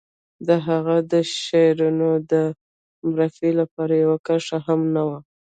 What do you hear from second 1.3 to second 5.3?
شعرونو د معرفي لپاره يوه کرښه هم نه وه.